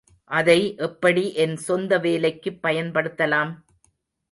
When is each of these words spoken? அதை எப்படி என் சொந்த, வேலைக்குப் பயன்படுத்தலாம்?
அதை 0.23 0.75
எப்படி 0.77 1.33
என் 1.33 1.55
சொந்த, 1.57 1.97
வேலைக்குப் 1.97 2.59
பயன்படுத்தலாம்? 2.63 3.51